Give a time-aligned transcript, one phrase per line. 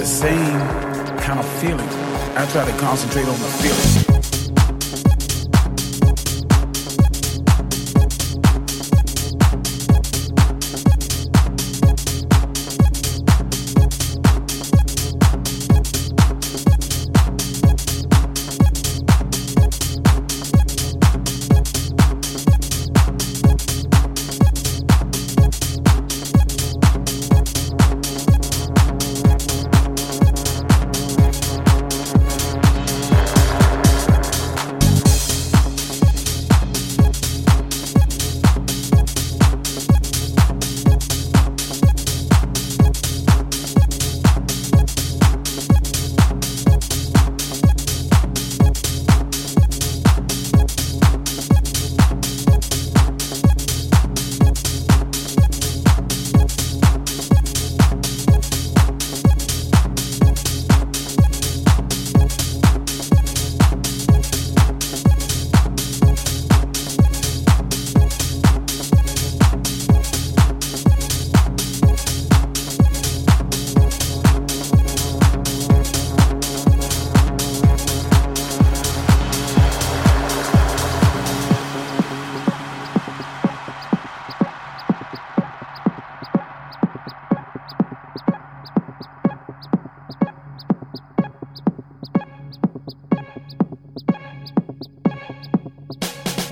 [0.00, 0.58] the same
[1.18, 1.86] kind of feeling.
[2.34, 4.09] I try to concentrate on the feeling.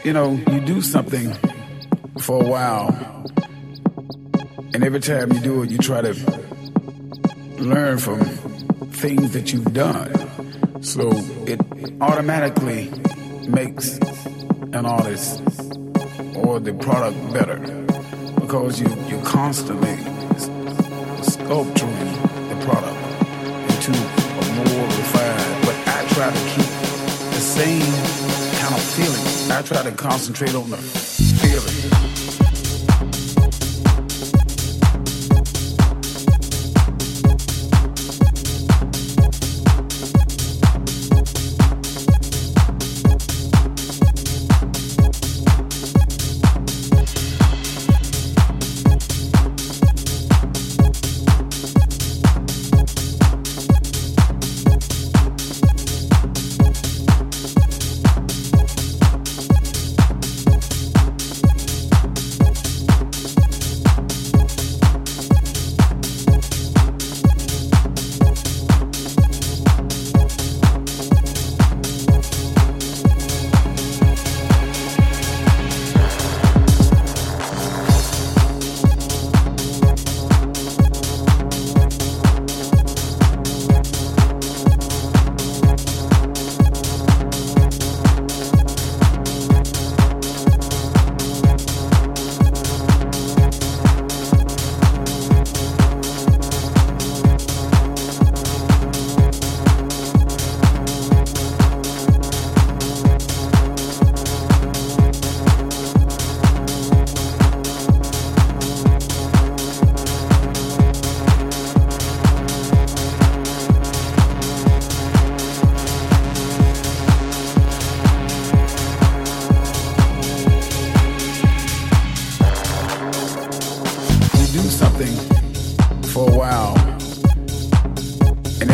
[0.09, 1.31] You know, you do something
[2.18, 2.88] for a while,
[4.73, 6.14] and every time you do it, you try to
[7.59, 8.18] learn from
[8.88, 10.11] things that you've done.
[10.83, 11.11] So
[11.47, 11.61] it
[12.01, 12.90] automatically
[13.51, 13.99] makes
[14.73, 15.42] an artist
[16.37, 17.59] or the product better
[18.40, 19.94] because you, you're constantly
[21.21, 22.12] sculpturing
[22.49, 22.97] the product
[23.73, 25.66] into a more refined.
[25.66, 26.71] But I try to keep
[27.29, 27.98] the same
[29.59, 32.08] I try to concentrate on the feeling.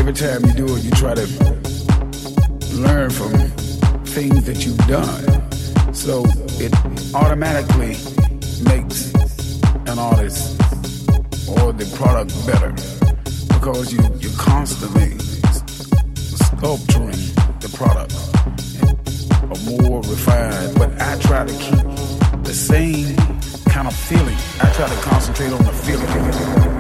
[0.07, 1.25] every time you do it, you try to
[2.75, 3.33] learn from
[4.05, 5.25] things that you've done.
[5.95, 6.25] So
[6.61, 6.75] it
[7.15, 7.97] automatically
[8.69, 9.15] makes
[9.89, 10.61] an artist
[11.49, 12.73] or the product better
[13.55, 15.17] because you, you're constantly
[16.37, 17.25] sculpturing
[17.65, 18.13] the product
[19.43, 20.75] a more refined.
[20.77, 23.17] But I try to keep the same
[23.71, 24.37] kind of feeling.
[24.61, 26.74] I try to concentrate on the feeling.